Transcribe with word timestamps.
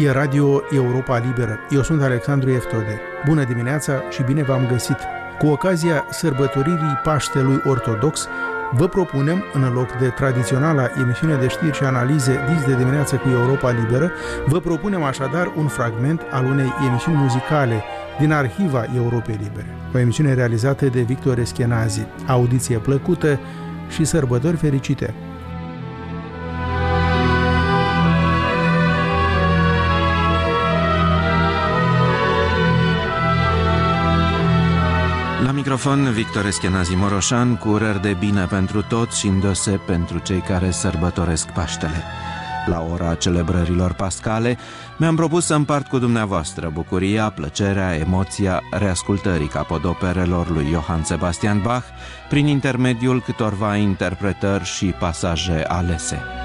Aici 0.00 0.08
e 0.08 0.12
Radio 0.12 0.62
Europa 0.70 1.18
Liberă. 1.18 1.58
Eu 1.70 1.82
sunt 1.82 2.02
Alexandru 2.02 2.50
Eftode. 2.50 3.00
Bună 3.26 3.44
dimineața 3.44 4.02
și 4.10 4.22
bine 4.22 4.42
v-am 4.42 4.66
găsit! 4.66 4.96
Cu 5.38 5.46
ocazia 5.46 6.04
sărbătoririi 6.10 7.00
Paștelui 7.02 7.60
Ortodox, 7.66 8.28
vă 8.72 8.88
propunem, 8.88 9.44
în 9.52 9.72
loc 9.72 9.92
de 9.98 10.08
tradiționala 10.08 10.88
emisiune 11.00 11.34
de 11.34 11.48
știri 11.48 11.76
și 11.76 11.84
analize 11.84 12.38
dis 12.48 12.64
de 12.64 12.76
dimineață 12.76 13.16
cu 13.16 13.28
Europa 13.28 13.70
Liberă, 13.70 14.10
vă 14.46 14.60
propunem 14.60 15.02
așadar 15.02 15.52
un 15.56 15.66
fragment 15.66 16.20
al 16.30 16.44
unei 16.44 16.72
emisiuni 16.88 17.16
muzicale 17.16 17.82
din 18.18 18.32
arhiva 18.32 18.84
Europei 18.96 19.38
Libere. 19.42 19.76
O 19.94 19.98
emisiune 19.98 20.34
realizată 20.34 20.86
de 20.86 21.00
Victor 21.00 21.38
Eschenazi. 21.38 22.06
Audiție 22.26 22.76
plăcută 22.76 23.38
și 23.88 24.04
sărbători 24.04 24.56
fericite! 24.56 25.14
Microfon, 35.84 36.12
Victor 36.12 36.46
Eschenazi 36.46 36.94
Moroșan, 36.94 37.56
cu 37.56 37.68
urări 37.68 38.00
de 38.00 38.16
bine 38.18 38.44
pentru 38.44 38.82
toți 38.82 39.18
și 39.18 39.26
îndose 39.26 39.80
pentru 39.86 40.18
cei 40.18 40.40
care 40.40 40.70
sărbătoresc 40.70 41.48
Paștele. 41.48 42.02
La 42.66 42.86
ora 42.92 43.14
celebrărilor 43.14 43.92
pascale, 43.92 44.58
mi-am 44.96 45.16
propus 45.16 45.44
să 45.44 45.54
împart 45.54 45.86
cu 45.86 45.98
dumneavoastră 45.98 46.70
bucuria, 46.72 47.30
plăcerea, 47.30 47.96
emoția 47.96 48.62
reascultării 48.70 49.46
capodoperelor 49.46 50.50
lui 50.50 50.66
Johann 50.72 51.04
Sebastian 51.04 51.60
Bach 51.62 51.84
prin 52.28 52.46
intermediul 52.46 53.22
câtorva 53.22 53.76
interpretări 53.76 54.64
și 54.64 54.86
pasaje 54.86 55.64
alese. 55.68 56.39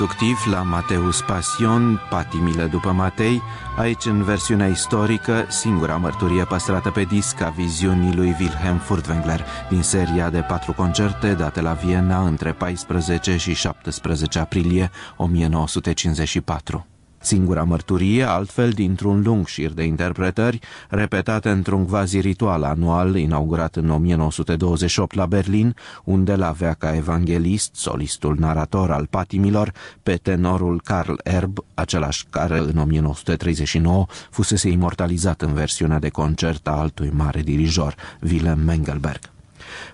Introductiv 0.00 0.52
la 0.52 0.62
Mateus 0.62 1.20
Pasion, 1.20 2.00
Patimile 2.10 2.64
după 2.64 2.92
Matei, 2.92 3.42
aici 3.76 4.04
în 4.04 4.22
versiunea 4.22 4.66
istorică, 4.66 5.46
singura 5.48 5.96
mărturie 5.96 6.44
păstrată 6.44 6.90
pe 6.90 7.04
disc 7.04 7.40
a 7.40 7.48
viziunii 7.48 8.14
lui 8.14 8.36
Wilhelm 8.40 8.78
Furtwängler 8.78 9.68
din 9.68 9.82
seria 9.82 10.30
de 10.30 10.40
patru 10.40 10.72
concerte 10.72 11.34
date 11.34 11.60
la 11.60 11.72
Viena 11.72 12.26
între 12.26 12.52
14 12.52 13.36
și 13.36 13.54
17 13.54 14.38
aprilie 14.38 14.90
1954. 15.16 16.86
Singura 17.20 17.62
mărturie, 17.62 18.22
altfel, 18.22 18.70
dintr-un 18.70 19.22
lung 19.22 19.46
șir 19.46 19.70
de 19.70 19.82
interpretări, 19.82 20.58
repetate 20.88 21.50
într-un 21.50 21.86
quasi 21.86 22.20
ritual 22.20 22.62
anual 22.62 23.16
inaugurat 23.16 23.76
în 23.76 23.90
1928 23.90 25.14
la 25.14 25.26
Berlin, 25.26 25.74
unde 26.04 26.34
l 26.34 26.42
avea 26.42 26.72
ca 26.72 26.94
evanghelist 26.94 27.74
solistul 27.74 28.36
narator 28.38 28.90
al 28.90 29.06
patimilor 29.06 29.72
pe 30.02 30.16
tenorul 30.16 30.80
Karl 30.84 31.14
Erb, 31.22 31.58
același 31.74 32.24
care 32.30 32.58
în 32.58 32.78
1939 32.78 34.06
fusese 34.30 34.68
imortalizat 34.68 35.42
în 35.42 35.52
versiunea 35.52 35.98
de 35.98 36.08
concert 36.08 36.68
a 36.68 36.70
altui 36.70 37.10
mare 37.14 37.40
dirijor, 37.40 37.94
Willem 38.22 38.60
Mengelberg. 38.60 39.20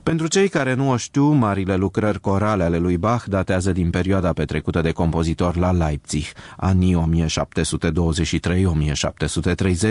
Pentru 0.03 0.26
cei 0.26 0.49
care 0.49 0.75
nu 0.75 0.91
o 0.91 0.97
știu, 0.97 1.25
marile 1.25 1.76
lucrări 1.76 2.21
corale 2.21 2.62
ale 2.62 2.79
lui 2.79 2.97
Bach 2.97 3.25
datează 3.25 3.73
din 3.73 3.91
perioada 3.91 4.32
petrecută 4.32 4.81
de 4.81 4.91
compozitor 4.91 5.56
la 5.56 5.73
Leipzig, 5.73 6.25
anii 6.56 7.03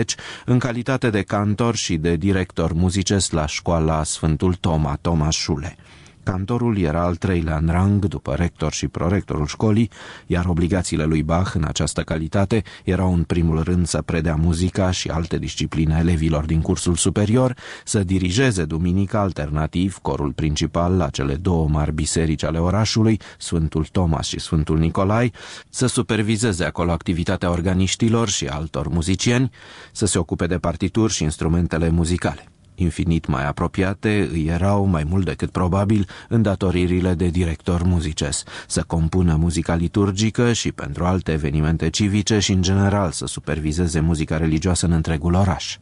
1723-1730, 0.00 0.04
în 0.44 0.58
calitate 0.58 1.10
de 1.10 1.22
cantor 1.22 1.76
și 1.76 1.96
de 1.96 2.16
director 2.16 2.72
muzicesc 2.72 3.32
la 3.32 3.46
școala 3.46 4.02
Sfântul 4.02 4.54
Toma, 4.54 4.98
Thomas 5.00 5.36
Schule. 5.36 5.76
Cantorul 6.24 6.78
era 6.78 7.02
al 7.02 7.16
treilea 7.16 7.56
în 7.56 7.68
rang 7.70 8.04
după 8.04 8.34
rector 8.34 8.72
și 8.72 8.88
prorectorul 8.88 9.46
școlii, 9.46 9.90
iar 10.26 10.46
obligațiile 10.46 11.04
lui 11.04 11.22
Bach 11.22 11.54
în 11.54 11.64
această 11.64 12.02
calitate 12.02 12.62
erau 12.84 13.12
în 13.12 13.22
primul 13.22 13.62
rând 13.62 13.86
să 13.86 14.02
predea 14.02 14.34
muzica 14.34 14.90
și 14.90 15.08
alte 15.08 15.38
discipline 15.38 15.96
elevilor 15.98 16.44
din 16.44 16.60
cursul 16.60 16.94
superior, 16.94 17.56
să 17.84 18.04
dirigeze 18.04 18.64
duminica 18.64 19.20
alternativ 19.20 19.98
corul 20.02 20.32
principal 20.32 20.96
la 20.96 21.08
cele 21.08 21.34
două 21.34 21.68
mari 21.68 21.92
biserici 21.92 22.44
ale 22.44 22.58
orașului, 22.58 23.20
Sfântul 23.38 23.84
Thomas 23.84 24.26
și 24.26 24.40
Sfântul 24.40 24.78
Nicolai, 24.78 25.32
să 25.68 25.86
supervizeze 25.86 26.64
acolo 26.64 26.90
activitatea 26.90 27.50
organiștilor 27.50 28.28
și 28.28 28.46
altor 28.46 28.88
muzicieni, 28.88 29.50
să 29.92 30.06
se 30.06 30.18
ocupe 30.18 30.46
de 30.46 30.58
partituri 30.58 31.12
și 31.12 31.22
instrumentele 31.22 31.88
muzicale. 31.90 32.48
Infinit 32.74 33.26
mai 33.26 33.46
apropiate 33.46 34.28
îi 34.32 34.46
erau, 34.46 34.84
mai 34.84 35.04
mult 35.08 35.24
decât 35.24 35.50
probabil, 35.50 36.08
îndatoririle 36.28 37.14
de 37.14 37.26
director 37.26 37.82
muzices, 37.82 38.42
să 38.66 38.82
compună 38.86 39.36
muzica 39.36 39.74
liturgică 39.74 40.52
și 40.52 40.72
pentru 40.72 41.04
alte 41.04 41.32
evenimente 41.32 41.90
civice 41.90 42.38
și, 42.38 42.52
în 42.52 42.62
general, 42.62 43.10
să 43.10 43.26
supervizeze 43.26 44.00
muzica 44.00 44.36
religioasă 44.36 44.86
în 44.86 44.92
întregul 44.92 45.34
oraș. 45.34 45.78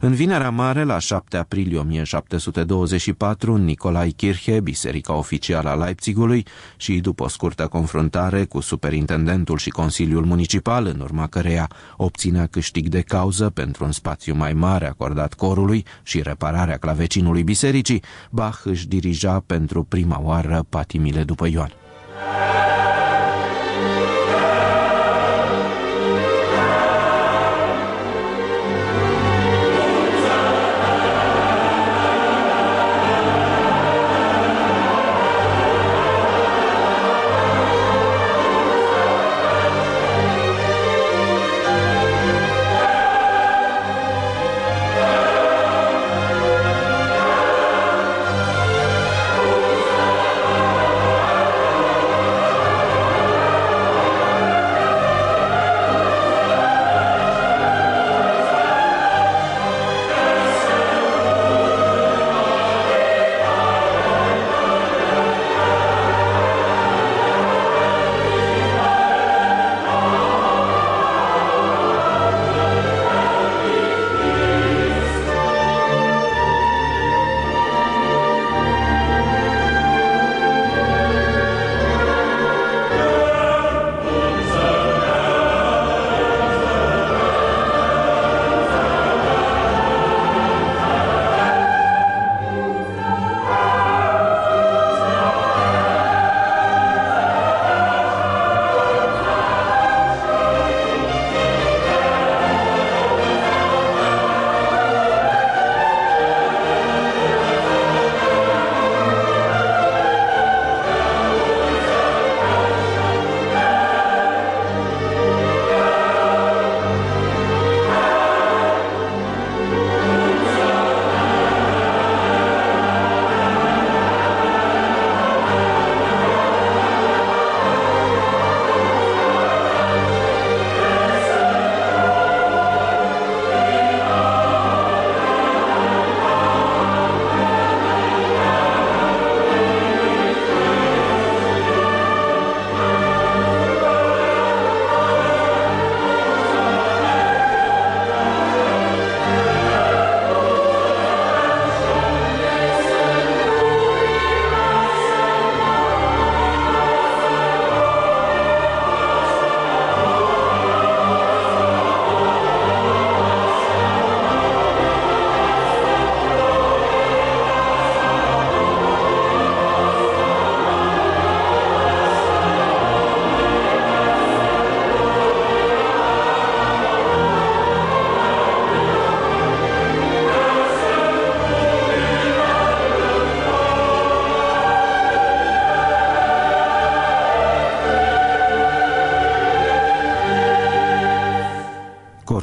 În 0.00 0.14
Vinerea 0.14 0.50
Mare, 0.50 0.82
la 0.84 0.98
7 0.98 1.36
aprilie 1.36 1.78
1724, 1.78 3.56
Nicolai 3.56 4.10
Kirche, 4.10 4.60
biserica 4.60 5.12
oficială 5.12 5.68
a 5.68 5.74
Leipzigului, 5.74 6.46
și 6.76 7.00
după 7.00 7.22
o 7.22 7.28
scurtă 7.28 7.66
confruntare 7.66 8.44
cu 8.44 8.60
superintendentul 8.60 9.58
și 9.58 9.70
Consiliul 9.70 10.24
Municipal, 10.24 10.86
în 10.86 11.00
urma 11.00 11.26
căreia 11.26 11.70
obținea 11.96 12.46
câștig 12.46 12.88
de 12.88 13.00
cauză 13.00 13.50
pentru 13.50 13.84
un 13.84 13.92
spațiu 13.92 14.34
mai 14.34 14.52
mare 14.52 14.86
acordat 14.86 15.34
corului 15.34 15.84
și 16.02 16.22
repararea 16.22 16.76
clavecinului 16.76 17.42
bisericii, 17.42 18.02
Bach 18.30 18.60
își 18.64 18.88
dirija 18.88 19.42
pentru 19.46 19.82
prima 19.82 20.20
oară 20.22 20.66
patimile 20.68 21.22
după 21.22 21.48
Ioan. 21.48 21.79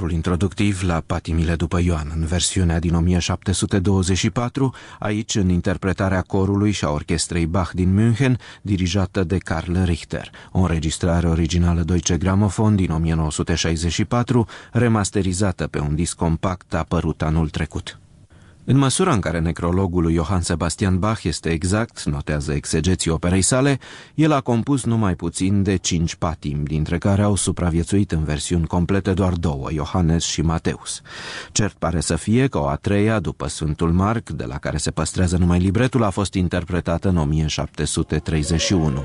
Introductiv 0.05 0.81
la 0.81 1.03
Patimile 1.05 1.55
după 1.55 1.79
Ioan, 1.81 2.11
în 2.15 2.25
versiunea 2.25 2.79
din 2.79 2.95
1724, 2.95 4.73
aici 4.99 5.35
în 5.35 5.49
interpretarea 5.49 6.21
corului 6.21 6.71
și 6.71 6.85
a 6.85 6.89
orchestrei 6.89 7.45
Bach 7.45 7.71
din 7.73 7.93
München, 7.93 8.39
dirijată 8.61 9.23
de 9.23 9.37
Karl 9.37 9.77
Richter, 9.83 10.29
o 10.51 10.59
înregistrare 10.59 11.27
originală 11.27 11.81
Deutsche 11.81 12.17
Grammophon 12.17 12.75
din 12.75 12.91
1964, 12.91 14.47
remasterizată 14.71 15.67
pe 15.67 15.79
un 15.79 15.95
disc 15.95 16.15
compact 16.15 16.73
apărut 16.73 17.21
anul 17.21 17.49
trecut. 17.49 17.99
În 18.69 18.77
măsura 18.77 19.13
în 19.13 19.19
care 19.19 19.39
necrologul 19.39 20.01
lui 20.01 20.13
Johann 20.13 20.41
Sebastian 20.41 20.99
Bach 20.99 21.23
este 21.23 21.49
exact, 21.49 22.03
notează 22.03 22.53
exegeții 22.53 23.11
operei 23.11 23.41
sale, 23.41 23.79
el 24.15 24.31
a 24.31 24.41
compus 24.41 24.83
numai 24.83 25.15
puțin 25.15 25.63
de 25.63 25.75
cinci 25.75 26.15
patim, 26.15 26.63
dintre 26.63 26.97
care 26.97 27.21
au 27.21 27.35
supraviețuit 27.35 28.11
în 28.11 28.23
versiuni 28.23 28.67
complete 28.67 29.13
doar 29.13 29.33
două, 29.33 29.69
Johannes 29.71 30.23
și 30.23 30.41
Mateus. 30.41 31.01
Cert 31.51 31.73
pare 31.73 31.99
să 31.99 32.15
fie 32.15 32.47
că 32.47 32.59
o 32.59 32.67
a 32.67 32.75
treia, 32.75 33.19
după 33.19 33.47
Sfântul 33.47 33.91
Marc, 33.91 34.29
de 34.29 34.43
la 34.43 34.57
care 34.57 34.77
se 34.77 34.91
păstrează 34.91 35.37
numai 35.37 35.59
libretul, 35.59 36.03
a 36.03 36.09
fost 36.09 36.33
interpretată 36.33 37.09
în 37.09 37.17
1731. 37.17 39.03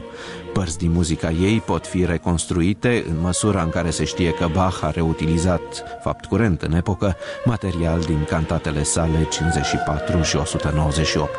Părți 0.53 0.79
din 0.79 0.93
muzica 0.93 1.31
ei 1.31 1.61
pot 1.61 1.87
fi 1.87 2.05
reconstruite 2.05 3.05
în 3.09 3.21
măsura 3.21 3.63
în 3.63 3.71
care 3.71 3.91
se 3.91 4.05
știe 4.05 4.31
că 4.31 4.49
Bach 4.53 4.83
a 4.83 4.91
reutilizat, 4.91 5.85
fapt 6.03 6.25
curent 6.25 6.63
în 6.63 6.73
epocă, 6.73 7.17
material 7.45 8.01
din 8.01 8.25
cantatele 8.29 8.83
sale 8.83 9.27
54 9.53 10.23
și 10.23 10.37
198. 10.37 11.35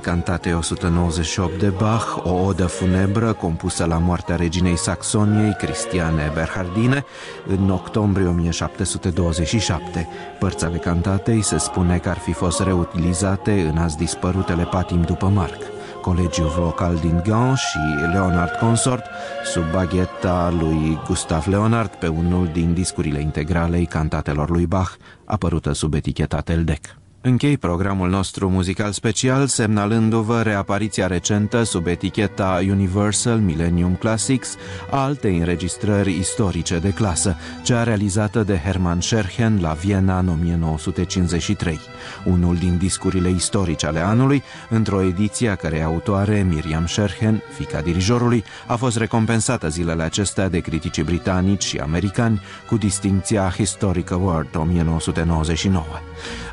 Final 0.00 0.16
al 0.16 0.16
cantatei 0.16 0.52
198 0.52 1.58
de 1.58 1.68
Bach, 1.68 2.16
o 2.24 2.32
odă 2.32 2.66
funebră 2.66 3.32
compusă 3.32 3.84
la 3.84 3.98
moartea 3.98 4.36
reginei 4.36 4.76
Saxoniei, 4.76 5.54
Cristiane 5.58 6.30
Berhardine, 6.34 7.04
în 7.46 7.70
octombrie 7.70 8.26
1727. 8.26 10.08
Părți 10.38 10.64
ale 10.64 10.76
cantatei 10.76 11.42
se 11.42 11.58
spune 11.58 11.98
că 11.98 12.08
ar 12.08 12.18
fi 12.18 12.32
fost 12.32 12.60
reutilizate 12.60 13.60
în 13.60 13.78
azi 13.78 13.96
dispărutele 13.96 14.64
patim 14.64 15.02
după 15.02 15.26
Marc. 15.26 15.58
Colegiul 16.00 16.48
vocal 16.58 16.96
din 16.96 17.22
Gand 17.26 17.56
și 17.56 17.78
Leonard 18.12 18.50
Consort, 18.50 19.04
sub 19.44 19.62
bagheta 19.72 20.54
lui 20.60 21.00
Gustav 21.06 21.46
Leonard 21.46 21.90
pe 21.90 22.06
unul 22.06 22.50
din 22.52 22.74
discurile 22.74 23.20
integralei 23.20 23.86
cantatelor 23.86 24.50
lui 24.50 24.66
Bach, 24.66 24.92
apărută 25.24 25.72
sub 25.72 25.94
eticheta 25.94 26.40
Teldec. 26.40 26.99
Închei 27.22 27.58
programul 27.58 28.08
nostru 28.08 28.48
muzical 28.48 28.92
special 28.92 29.46
semnalându-vă 29.46 30.42
reapariția 30.42 31.06
recentă 31.06 31.62
sub 31.62 31.86
eticheta 31.86 32.60
Universal 32.68 33.38
Millennium 33.38 33.94
Classics 33.94 34.56
a 34.90 35.02
altei 35.02 35.38
înregistrări 35.38 36.18
istorice 36.18 36.78
de 36.78 36.90
clasă, 36.90 37.36
cea 37.62 37.82
realizată 37.82 38.42
de 38.42 38.60
Hermann 38.64 39.00
Scherchen 39.00 39.58
la 39.60 39.72
Viena 39.72 40.18
în 40.18 40.28
1953, 40.28 41.80
unul 42.24 42.56
din 42.56 42.76
discurile 42.78 43.28
istorice 43.28 43.86
ale 43.86 44.00
anului, 44.00 44.42
într-o 44.68 45.02
ediție 45.02 45.48
a 45.48 45.54
cărei 45.54 45.82
autoare, 45.82 46.46
Miriam 46.48 46.86
Scherchen, 46.86 47.42
fica 47.56 47.80
dirijorului, 47.80 48.44
a 48.66 48.76
fost 48.76 48.96
recompensată 48.96 49.68
zilele 49.68 50.02
acestea 50.02 50.48
de 50.48 50.58
criticii 50.58 51.02
britanici 51.02 51.64
și 51.64 51.78
americani 51.78 52.40
cu 52.68 52.76
distinția 52.76 53.52
Historic 53.56 54.10
Award 54.10 54.56
1999. 54.56 55.84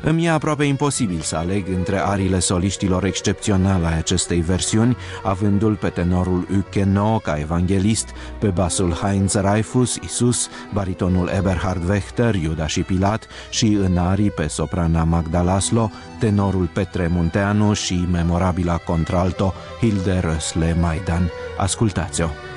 Îmi 0.02 0.24
e 0.24 0.30
aproape 0.30 0.57
imposibil 0.64 1.20
să 1.20 1.36
aleg 1.36 1.68
între 1.68 1.98
arile 1.98 2.38
soliștilor 2.38 3.04
excepționale 3.04 3.86
a 3.86 3.96
acestei 3.96 4.40
versiuni, 4.40 4.96
avându-l 5.22 5.74
pe 5.74 5.88
tenorul 5.88 6.46
Ukeno 6.58 7.18
ca 7.18 7.38
evanghelist, 7.38 8.08
pe 8.38 8.48
basul 8.48 8.92
Heinz 8.92 9.34
Reifus, 9.34 9.96
Isus, 9.96 10.48
baritonul 10.72 11.30
Eberhard 11.36 11.88
Wechter, 11.88 12.34
Iuda 12.34 12.66
și 12.66 12.80
Pilat 12.80 13.26
și 13.50 13.66
în 13.66 13.96
arii 13.96 14.30
pe 14.30 14.46
soprana 14.46 15.04
Magda 15.04 15.40
Laslo, 15.40 15.90
tenorul 16.18 16.68
Petre 16.72 17.06
Munteanu 17.06 17.72
și 17.72 18.06
memorabila 18.10 18.76
contralto 18.76 19.54
Hilde 19.80 20.20
Rösle 20.20 20.80
Maidan. 20.80 21.30
Ascultați-o! 21.58 22.47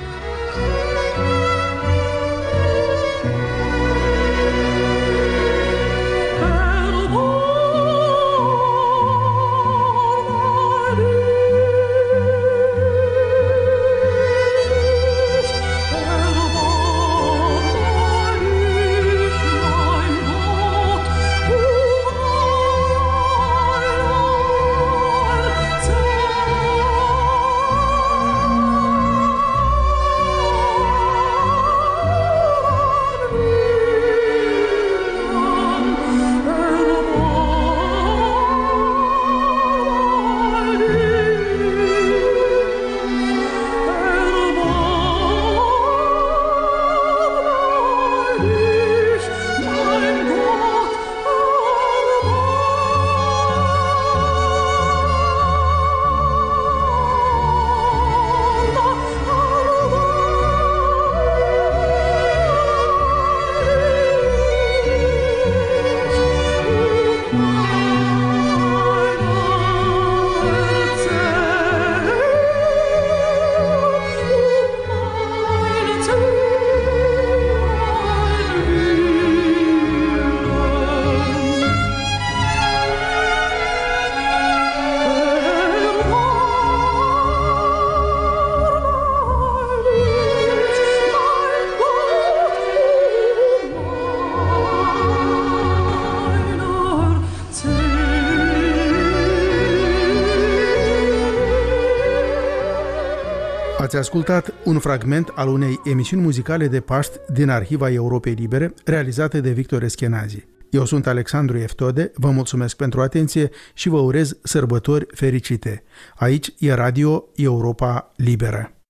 Ați 103.92 104.00
ascultat 104.00 104.54
un 104.66 104.80
fragment 104.80 105.28
al 105.36 105.48
unei 105.48 105.80
emisiuni 105.84 106.22
muzicale 106.22 106.68
de 106.68 106.80
Paști 106.80 107.18
din 107.34 107.50
Arhiva 107.50 107.92
Europei 107.92 108.34
Libere, 108.34 108.74
realizate 108.86 109.42
de 109.42 109.52
Victor 109.52 109.84
Eschenazi. 109.84 110.46
Eu 110.70 110.86
sunt 110.86 111.08
Alexandru 111.08 111.58
Eftode, 111.58 112.12
vă 112.16 112.30
mulțumesc 112.30 112.76
pentru 112.76 113.02
atenție 113.02 113.50
și 113.74 113.90
vă 113.90 114.00
urez 114.00 114.38
sărbători 114.44 115.06
fericite. 115.14 115.84
Aici 116.16 116.54
e 116.60 116.74
Radio 116.74 117.24
Europa 117.36 118.12
Liberă. 118.16 118.81